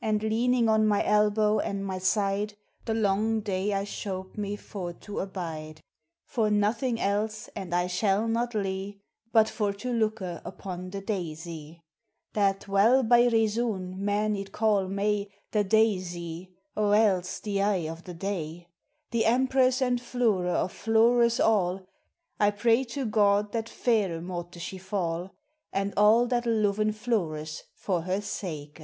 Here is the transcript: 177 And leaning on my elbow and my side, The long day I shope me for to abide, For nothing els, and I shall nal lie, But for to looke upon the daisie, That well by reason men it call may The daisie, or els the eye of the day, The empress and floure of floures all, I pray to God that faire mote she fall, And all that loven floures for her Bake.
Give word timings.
177 0.00 0.36
And 0.36 0.36
leaning 0.36 0.68
on 0.68 0.86
my 0.86 1.04
elbow 1.04 1.58
and 1.58 1.84
my 1.84 1.98
side, 1.98 2.54
The 2.84 2.94
long 2.94 3.40
day 3.40 3.72
I 3.72 3.82
shope 3.82 4.38
me 4.38 4.54
for 4.54 4.92
to 4.92 5.18
abide, 5.18 5.82
For 6.24 6.52
nothing 6.52 7.00
els, 7.00 7.50
and 7.56 7.74
I 7.74 7.88
shall 7.88 8.28
nal 8.28 8.46
lie, 8.54 8.94
But 9.32 9.48
for 9.48 9.72
to 9.72 9.92
looke 9.92 10.20
upon 10.20 10.90
the 10.90 11.00
daisie, 11.02 11.82
That 12.34 12.68
well 12.68 13.02
by 13.02 13.26
reason 13.26 13.96
men 14.04 14.36
it 14.36 14.52
call 14.52 14.86
may 14.86 15.32
The 15.50 15.64
daisie, 15.64 16.52
or 16.76 16.94
els 16.94 17.40
the 17.40 17.60
eye 17.60 17.88
of 17.90 18.04
the 18.04 18.14
day, 18.14 18.68
The 19.10 19.24
empress 19.26 19.82
and 19.82 19.98
floure 20.00 20.46
of 20.46 20.70
floures 20.72 21.40
all, 21.44 21.88
I 22.38 22.52
pray 22.52 22.84
to 22.94 23.04
God 23.04 23.50
that 23.50 23.68
faire 23.68 24.20
mote 24.20 24.54
she 24.60 24.78
fall, 24.78 25.32
And 25.72 25.92
all 25.96 26.28
that 26.28 26.46
loven 26.46 26.92
floures 26.92 27.64
for 27.74 28.02
her 28.02 28.22
Bake. 28.42 28.80